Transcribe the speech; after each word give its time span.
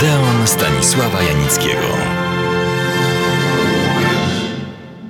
Odeon 0.00 0.46
Stanisława 0.46 1.22
Janickiego. 1.22 1.96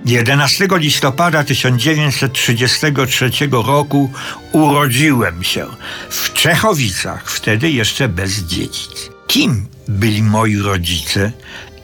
11 0.05 0.69
listopada 0.73 1.45
1933 1.45 3.31
roku 3.51 4.13
urodziłem 4.53 5.45
się 5.45 5.67
w 6.11 6.33
Czechowicach, 6.33 7.31
wtedy 7.31 7.71
jeszcze 7.71 8.09
bez 8.09 8.39
dziedzic. 8.39 9.11
Kim 9.27 9.67
byli 9.89 10.23
moi 10.23 10.57
rodzice 10.57 11.33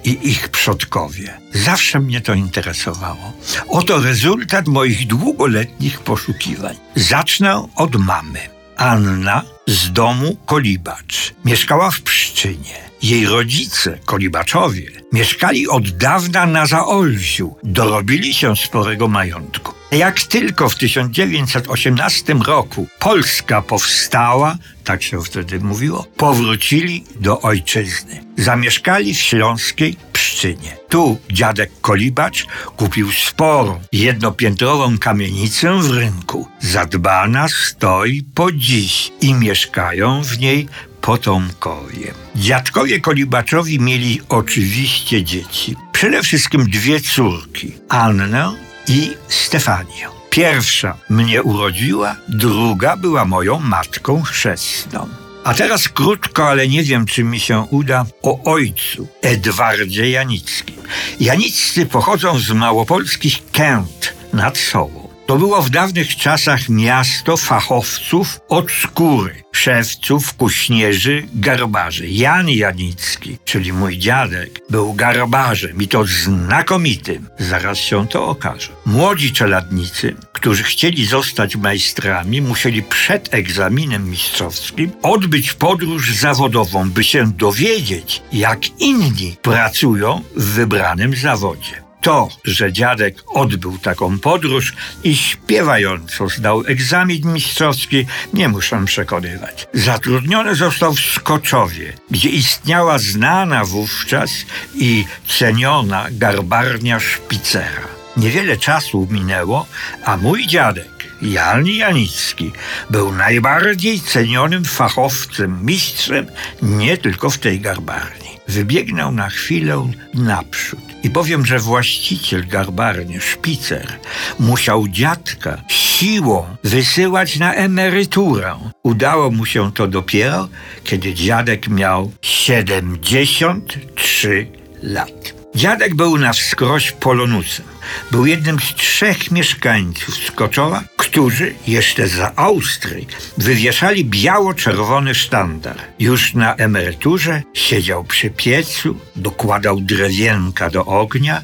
i 0.04 0.18
ich 0.30 0.48
przodkowie? 0.48 1.40
Zawsze 1.54 2.00
mnie 2.00 2.20
to 2.20 2.34
interesowało. 2.34 3.32
Oto 3.68 4.00
rezultat 4.00 4.66
moich 4.66 5.06
długoletnich 5.06 6.00
poszukiwań. 6.00 6.76
Zacznę 6.96 7.68
od 7.76 7.96
mamy. 7.96 8.40
Anna 8.76 9.42
z 9.66 9.92
domu 9.92 10.36
Kolibacz. 10.46 11.34
Mieszkała 11.44 11.90
w 11.90 12.00
Pszczynie. 12.02 12.86
Jej 13.06 13.26
rodzice, 13.26 13.98
Kolibaczowie, 14.04 14.90
mieszkali 15.12 15.68
od 15.68 15.90
dawna 15.90 16.46
na 16.46 16.66
Zaolziu. 16.66 17.56
Dorobili 17.62 18.34
się 18.34 18.56
sporego 18.56 19.08
majątku. 19.08 19.72
Jak 19.92 20.22
tylko 20.22 20.68
w 20.68 20.74
1918 20.74 22.34
roku 22.46 22.86
Polska 22.98 23.62
powstała, 23.62 24.56
tak 24.84 25.02
się 25.02 25.22
wtedy 25.22 25.60
mówiło, 25.60 26.06
powrócili 26.16 27.04
do 27.20 27.40
ojczyzny. 27.40 28.24
Zamieszkali 28.36 29.14
w 29.14 29.20
śląskiej 29.20 29.96
Pszczynie. 30.12 30.76
Tu 30.88 31.18
dziadek 31.30 31.70
Kolibacz 31.80 32.46
kupił 32.76 33.12
sporą, 33.12 33.80
jednopiętrową 33.92 34.98
kamienicę 34.98 35.78
w 35.80 35.90
rynku. 35.90 36.48
Zadbana 36.60 37.48
stoi 37.48 38.22
po 38.34 38.52
dziś 38.52 39.12
i 39.20 39.34
mieszkają 39.34 40.22
w 40.22 40.38
niej 40.38 40.68
potomkowie. 41.06 42.14
Dziadkowie 42.36 43.00
Kolibaczowi 43.00 43.80
mieli 43.80 44.20
oczywiście 44.28 45.24
dzieci. 45.24 45.76
Przede 45.92 46.22
wszystkim 46.22 46.70
dwie 46.70 47.00
córki, 47.00 47.72
Annę 47.88 48.52
i 48.88 49.10
Stefanię. 49.28 50.08
Pierwsza 50.30 50.96
mnie 51.10 51.42
urodziła, 51.42 52.16
druga 52.28 52.96
była 52.96 53.24
moją 53.24 53.60
matką 53.60 54.22
chrzestną. 54.22 55.08
A 55.44 55.54
teraz 55.54 55.88
krótko, 55.88 56.48
ale 56.48 56.68
nie 56.68 56.82
wiem, 56.82 57.06
czy 57.06 57.24
mi 57.24 57.40
się 57.40 57.66
uda, 57.70 58.06
o 58.22 58.52
ojcu, 58.52 59.08
Edwardzie 59.22 60.10
Janickim. 60.10 60.76
Janiccy 61.20 61.86
pochodzą 61.86 62.38
z 62.38 62.50
małopolskich 62.50 63.50
Kęt 63.52 64.14
nad 64.32 64.58
Sołą. 64.58 65.05
To 65.26 65.36
było 65.36 65.62
w 65.62 65.70
dawnych 65.70 66.16
czasach 66.16 66.68
miasto 66.68 67.36
fachowców 67.36 68.40
od 68.48 68.70
skóry, 68.70 69.42
szewców, 69.52 70.34
kuśnierzy, 70.34 71.26
garbarzy. 71.34 72.08
Jan 72.08 72.48
Janicki, 72.48 73.38
czyli 73.44 73.72
mój 73.72 73.98
dziadek, 73.98 74.60
był 74.70 74.94
garbarzem 74.94 75.82
i 75.82 75.88
to 75.88 76.04
znakomitym. 76.04 77.28
Zaraz 77.38 77.78
się 77.78 78.08
to 78.08 78.26
okaże. 78.26 78.68
Młodzi 78.84 79.32
czeladnicy, 79.32 80.16
którzy 80.32 80.62
chcieli 80.62 81.06
zostać 81.06 81.56
majstrami, 81.56 82.42
musieli 82.42 82.82
przed 82.82 83.34
egzaminem 83.34 84.10
mistrzowskim 84.10 84.92
odbyć 85.02 85.52
podróż 85.52 86.14
zawodową, 86.14 86.90
by 86.90 87.04
się 87.04 87.32
dowiedzieć, 87.32 88.22
jak 88.32 88.80
inni 88.80 89.36
pracują 89.42 90.22
w 90.36 90.44
wybranym 90.44 91.16
zawodzie. 91.16 91.85
To, 92.06 92.28
że 92.44 92.72
dziadek 92.72 93.22
odbył 93.26 93.78
taką 93.78 94.18
podróż 94.18 94.72
i 95.04 95.16
śpiewająco 95.16 96.28
zdał 96.28 96.62
egzamin 96.66 97.32
mistrzowski, 97.32 98.06
nie 98.34 98.48
muszę 98.48 98.84
przekonywać. 98.84 99.66
Zatrudniony 99.74 100.54
został 100.54 100.94
w 100.94 101.00
Skoczowie, 101.00 101.92
gdzie 102.10 102.28
istniała 102.28 102.98
znana 102.98 103.64
wówczas 103.64 104.30
i 104.74 105.04
ceniona 105.28 106.06
garbarnia 106.10 107.00
szpicera. 107.00 107.88
Niewiele 108.16 108.56
czasu 108.56 109.08
minęło, 109.10 109.66
a 110.04 110.16
mój 110.16 110.46
dziadek, 110.46 111.10
Jan 111.22 111.66
Janicki, 111.66 112.52
był 112.90 113.12
najbardziej 113.12 114.00
cenionym 114.00 114.64
fachowcem, 114.64 115.58
mistrzem 115.64 116.26
nie 116.62 116.98
tylko 116.98 117.30
w 117.30 117.38
tej 117.38 117.60
garbarni. 117.60 118.30
Wybiegnął 118.48 119.12
na 119.12 119.28
chwilę 119.28 119.92
naprzód 120.14 120.85
i 121.02 121.10
powiem, 121.10 121.46
że 121.46 121.58
właściciel 121.58 122.46
garbarni, 122.46 123.20
szpicer, 123.20 123.98
musiał 124.38 124.88
dziadka 124.88 125.62
siłą 125.68 126.46
wysyłać 126.64 127.38
na 127.38 127.54
emeryturę. 127.54 128.54
Udało 128.82 129.30
mu 129.30 129.46
się 129.46 129.72
to 129.72 129.88
dopiero, 129.88 130.48
kiedy 130.84 131.14
dziadek 131.14 131.68
miał 131.68 132.12
73 132.22 134.46
lat. 134.82 135.35
Dziadek 135.56 135.94
był 135.94 136.18
na 136.18 136.32
wskroś 136.32 136.92
polonusem. 136.92 137.66
Był 138.10 138.26
jednym 138.26 138.60
z 138.60 138.74
trzech 138.74 139.30
mieszkańców 139.30 140.14
Skoczowa, 140.14 140.84
którzy 140.96 141.54
jeszcze 141.66 142.08
za 142.08 142.32
Austrii 142.36 143.06
wywieszali 143.38 144.04
biało-czerwony 144.04 145.14
sztandar. 145.14 145.76
Już 145.98 146.34
na 146.34 146.54
emeryturze 146.54 147.42
siedział 147.54 148.04
przy 148.04 148.30
piecu, 148.30 148.96
dokładał 149.16 149.80
drewienka 149.80 150.70
do 150.70 150.84
ognia 150.84 151.42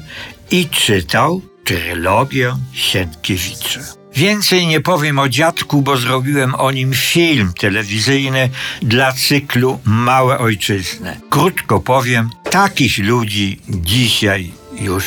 i 0.51 0.69
czytał 0.69 1.41
trylogię 1.63 2.55
Sienkiewicza. 2.73 4.02
Więcej 4.15 4.67
nie 4.67 4.81
powiem 4.81 5.19
o 5.19 5.29
dziadku, 5.29 5.81
bo 5.81 5.97
zrobiłem 5.97 6.55
o 6.55 6.71
nim 6.71 6.93
film 6.93 7.53
telewizyjny 7.59 8.49
dla 8.81 9.13
cyklu 9.13 9.79
Małe 9.85 10.39
Ojczyzny. 10.39 11.19
Krótko 11.29 11.79
powiem, 11.79 12.29
takich 12.51 12.97
ludzi 12.97 13.59
dzisiaj 13.69 14.51
już 14.79 15.03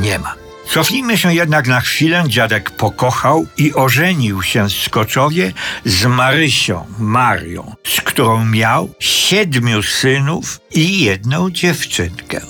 nie 0.00 0.18
ma. 0.18 0.34
Cofnijmy 0.70 1.18
się 1.18 1.34
jednak 1.34 1.68
na 1.68 1.80
chwilę. 1.80 2.24
Dziadek 2.26 2.70
pokochał 2.70 3.46
i 3.56 3.74
ożenił 3.74 4.42
się 4.42 4.68
w 4.68 4.72
Skoczowie 4.72 5.52
z 5.84 6.06
Marysią, 6.06 6.86
Marią, 6.98 7.74
z 7.86 8.00
którą 8.00 8.44
miał 8.44 8.94
siedmiu 8.98 9.82
synów 9.82 10.60
i 10.74 11.00
jedną 11.00 11.50
dziewczynkę. 11.50 12.40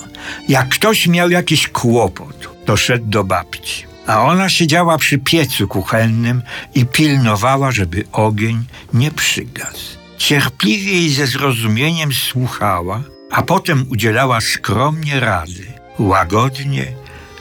Jak 0.49 0.69
ktoś 0.69 1.07
miał 1.07 1.31
jakiś 1.31 1.69
kłopot, 1.69 2.65
to 2.65 2.77
szedł 2.77 3.07
do 3.07 3.25
babci 3.25 3.90
a 4.07 4.23
ona 4.23 4.49
siedziała 4.49 4.99
przy 4.99 5.19
piecu 5.19 5.69
kuchennym 5.69 6.43
i 6.75 6.87
pilnowała, 6.87 7.73
żeby 7.73 8.05
ogień 8.13 8.65
nie 8.93 9.11
przygasł. 9.11 9.99
Cierpliwie 10.19 10.93
i 10.93 11.11
ze 11.11 11.27
zrozumieniem 11.27 12.13
słuchała, 12.13 13.03
a 13.31 13.43
potem 13.43 13.87
udzielała 13.91 14.41
skromnie 14.41 15.21
rady, 15.21 15.67
łagodnie, 15.99 16.87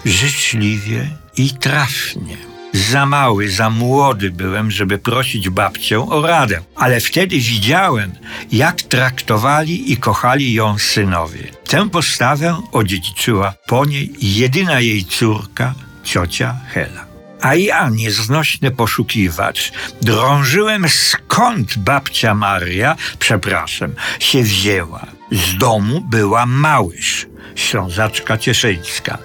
życzliwie 0.06 1.09
i 1.38 1.52
trafnie. 1.52 2.38
Za 2.74 3.06
mały, 3.06 3.50
za 3.50 3.69
młody 3.69 4.31
byłem, 4.31 4.72
żeby 4.72 4.98
prosić 4.98 5.50
babcię 5.50 6.00
o 6.09 6.22
radę, 6.22 6.62
ale 6.75 7.00
wtedy 7.00 7.40
widziałem, 7.40 8.12
jak 8.52 8.81
traktowali 8.81 9.92
i 9.92 9.98
kochali 9.98 10.53
ją 10.53 10.78
synowie. 10.78 11.44
Tę 11.68 11.90
postawę 11.90 12.62
odziedziczyła 12.72 13.53
po 13.68 13.86
niej 13.86 14.14
jedyna 14.22 14.80
jej 14.80 15.06
córka, 15.06 15.74
ciocia 16.09 16.56
Hela. 16.74 17.06
A 17.42 17.56
ja, 17.56 17.90
nieznośny 17.90 18.72
poszukiwacz, 18.72 19.72
drążyłem 20.02 20.90
skąd 20.90 21.78
babcia 21.78 22.34
Maria, 22.36 22.96
przepraszam, 23.20 23.94
się 24.19 24.44
wzięła. 24.44 25.06
Z 25.31 25.58
domu 25.58 26.02
była 26.02 26.46
Małysz, 26.46 27.28
ślązaczka 27.56 28.38
cieszyńska, 28.38 29.18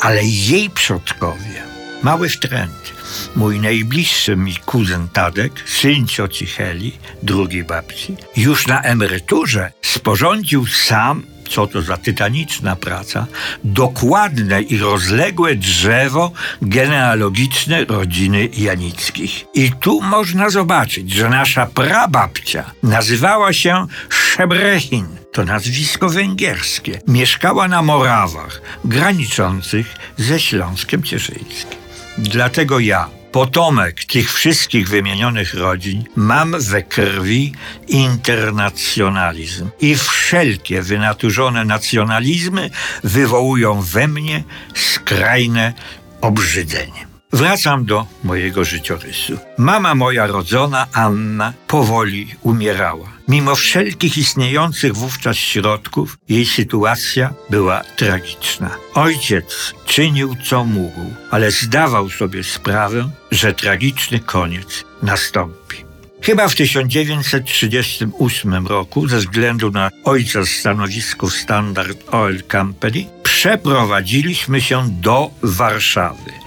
ale 0.00 0.24
jej 0.24 0.70
przodkowie, 0.70 1.62
mały 2.02 2.28
wtręt, 2.28 2.92
mój 3.36 3.60
najbliższy 3.60 4.36
mi 4.36 4.54
kuzyn 4.56 5.08
Tadek, 5.08 5.52
syn 5.66 6.06
cioci 6.06 6.46
Heli, 6.46 6.92
drugiej 7.22 7.64
babci, 7.64 8.16
już 8.36 8.66
na 8.66 8.82
emeryturze 8.82 9.72
sporządził 9.82 10.66
sam 10.66 11.22
co 11.50 11.66
to 11.66 11.82
za 11.82 11.96
tytaniczna 11.96 12.76
praca, 12.76 13.26
dokładne 13.64 14.62
i 14.62 14.78
rozległe 14.78 15.54
drzewo 15.54 16.32
genealogiczne 16.62 17.84
rodziny 17.84 18.48
Janickich. 18.56 19.44
I 19.54 19.72
tu 19.80 20.00
można 20.00 20.50
zobaczyć, 20.50 21.12
że 21.12 21.28
nasza 21.28 21.66
prababcia 21.66 22.70
nazywała 22.82 23.52
się 23.52 23.86
Szebrechin. 24.08 25.06
To 25.32 25.44
nazwisko 25.44 26.08
węgierskie. 26.08 27.00
Mieszkała 27.08 27.68
na 27.68 27.82
Morawach, 27.82 28.62
graniczących 28.84 29.94
ze 30.16 30.40
Śląskiem 30.40 31.02
Cieszyńskim. 31.02 31.78
Dlatego 32.18 32.78
ja, 32.78 33.08
potomek 33.32 34.04
tych 34.04 34.32
wszystkich 34.32 34.88
wymienionych 34.88 35.54
rodzin, 35.54 36.04
mam 36.16 36.54
we 36.58 36.82
krwi 36.82 37.52
internacjonalizm. 37.88 39.68
I 39.80 39.96
wszelkie 39.96 40.82
wynaturzone 40.82 41.64
nacjonalizmy 41.64 42.70
wywołują 43.04 43.82
we 43.82 44.08
mnie 44.08 44.44
skrajne 44.74 45.72
obrzydzenie. 46.20 47.10
Wracam 47.32 47.84
do 47.84 48.06
mojego 48.24 48.64
życiorysu. 48.64 49.38
Mama 49.58 49.94
moja 49.94 50.26
rodzona, 50.26 50.86
Anna, 50.92 51.52
powoli 51.66 52.34
umierała. 52.42 53.08
Mimo 53.30 53.54
wszelkich 53.54 54.18
istniejących 54.18 54.96
wówczas 54.96 55.36
środków, 55.36 56.18
jej 56.28 56.46
sytuacja 56.46 57.34
była 57.50 57.82
tragiczna. 57.96 58.70
Ojciec 58.94 59.74
czynił 59.86 60.36
co 60.44 60.64
mógł, 60.64 61.00
ale 61.30 61.50
zdawał 61.50 62.10
sobie 62.10 62.44
sprawę, 62.44 63.10
że 63.30 63.54
tragiczny 63.54 64.20
koniec 64.20 64.84
nastąpi. 65.02 65.76
Chyba 66.22 66.48
w 66.48 66.54
1938 66.54 68.66
roku, 68.66 69.08
ze 69.08 69.18
względu 69.18 69.70
na 69.70 69.90
ojca 70.04 70.46
stanowisku 70.46 71.28
w 71.28 71.34
Standard 71.34 72.14
Oil 72.14 72.42
Company, 72.52 73.06
przeprowadziliśmy 73.22 74.60
się 74.60 74.88
do 74.90 75.30
Warszawy. 75.42 76.39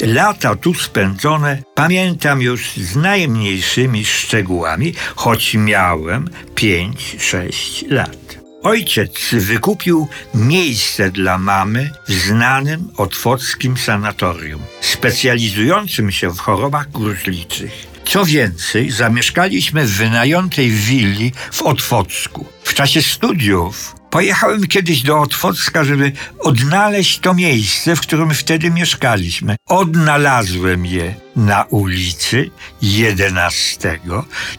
Lata 0.00 0.56
tu 0.56 0.74
spędzone 0.74 1.62
pamiętam 1.74 2.42
już 2.42 2.72
z 2.76 2.96
najmniejszymi 2.96 4.04
szczegółami, 4.04 4.94
choć 5.16 5.54
miałem 5.54 6.28
5-6 6.54 7.90
lat. 7.90 8.40
Ojciec 8.62 9.30
wykupił 9.32 10.08
miejsce 10.34 11.10
dla 11.10 11.38
mamy 11.38 11.90
w 12.08 12.12
znanym 12.12 12.88
otwockim 12.96 13.76
sanatorium, 13.76 14.62
specjalizującym 14.80 16.12
się 16.12 16.30
w 16.30 16.38
chorobach 16.38 16.90
gruźliczych. 16.90 17.90
Co 18.04 18.24
więcej, 18.24 18.90
zamieszkaliśmy 18.90 19.86
w 19.86 19.90
wynajętej 19.90 20.70
willi 20.70 21.32
w 21.52 21.62
Otwocku. 21.62 22.46
W 22.64 22.74
czasie 22.74 23.02
studiów 23.02 23.99
pojechałem 24.10 24.66
kiedyś 24.66 25.02
do 25.02 25.20
Otwocka, 25.20 25.84
żeby 25.84 26.12
odnaleźć 26.38 27.18
to 27.18 27.34
miejsce, 27.34 27.96
w 27.96 28.00
którym 28.00 28.34
wtedy 28.34 28.70
mieszkaliśmy. 28.70 29.56
Odnalazłem 29.66 30.86
je 30.86 31.14
na 31.36 31.62
ulicy 31.62 32.50
11 32.82 34.00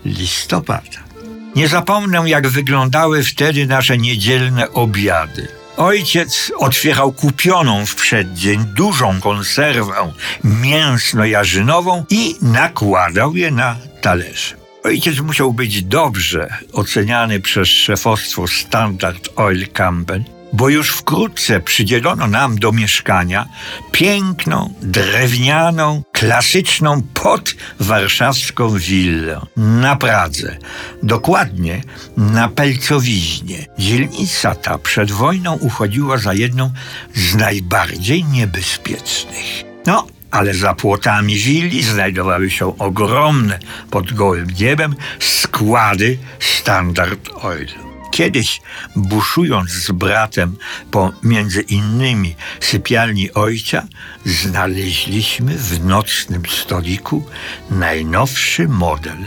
listopada. 0.06 1.12
Nie 1.56 1.68
zapomnę, 1.68 2.24
jak 2.26 2.48
wyglądały 2.48 3.24
wtedy 3.24 3.68
nasze 3.68 3.98
niedzielne 3.98 4.72
obiady. 4.72 5.48
Ojciec 5.78 6.52
otwierał 6.58 7.12
kupioną 7.12 7.86
w 7.86 7.96
przeddzień 7.96 8.66
dużą 8.66 9.22
konserwę 9.22 10.14
mięsno-jarzynową 10.44 12.04
i 12.10 12.36
nakładał 12.42 13.36
je 13.36 13.52
na 13.52 13.76
talerze. 14.02 14.61
Ojciec 14.84 15.20
musiał 15.20 15.54
być 15.54 15.84
dobrze 15.84 16.54
oceniany 16.74 17.40
przez 17.40 17.68
szefostwo 17.68 18.48
Standard 18.48 19.30
Oil 19.36 19.68
Company, 19.78 20.26
bo 20.54 20.70
już 20.70 20.90
wkrótce 20.90 21.60
przydzielono 21.60 22.28
nam 22.28 22.60
do 22.60 22.72
mieszkania 22.72 23.46
piękną, 23.92 24.74
drewnianą, 24.82 26.04
klasyczną 26.12 27.02
podwarszawską 27.14 28.78
willę 28.78 29.42
na 29.58 29.96
Pradze, 29.96 30.58
dokładnie 31.04 31.82
na 32.18 32.50
Pelcowiźnie. 32.50 33.66
Dzielnica 33.80 34.56
ta 34.56 34.78
przed 34.78 35.12
wojną 35.12 35.54
uchodziła 35.54 36.18
za 36.18 36.34
jedną 36.34 36.72
z 37.14 37.36
najbardziej 37.36 38.24
niebezpiecznych. 38.24 39.64
No, 39.86 40.08
ale 40.32 40.54
za 40.54 40.74
płotami 40.74 41.36
willi 41.36 41.84
znajdowały 41.84 42.50
się 42.50 42.78
ogromne 42.78 43.60
pod 43.92 44.14
gołym 44.14 44.48
niebem 44.60 44.96
składy 45.20 46.18
Standard 46.40 47.30
Oil. 47.44 47.68
Kiedyś, 48.12 48.62
buszując 48.96 49.70
z 49.70 49.92
bratem 49.92 50.58
po 50.92 51.12
między 51.24 51.62
innymi 51.62 52.36
sypialni 52.60 53.34
ojca, 53.34 53.88
znaleźliśmy 54.26 55.58
w 55.58 55.86
nocnym 55.86 56.44
stoliku 56.50 57.26
najnowszy 57.70 58.68
model 58.68 59.18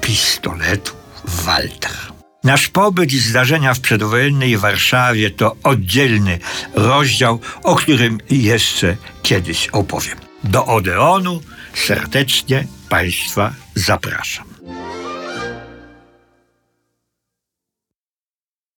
pistoletu 0.00 0.92
Walter. 1.24 2.12
Nasz 2.44 2.68
pobyt 2.68 3.12
i 3.12 3.18
zdarzenia 3.18 3.74
w 3.74 3.80
przedwojennej 3.80 4.56
Warszawie 4.56 5.30
to 5.30 5.56
oddzielny 5.62 6.38
rozdział, 6.74 7.40
o 7.62 7.76
którym 7.76 8.18
jeszcze 8.30 8.96
kiedyś 9.22 9.68
opowiem. 9.68 10.31
Do 10.44 10.66
Odeonu 10.66 11.40
serdecznie 11.74 12.66
Państwa 12.88 13.52
zapraszam. 13.74 14.51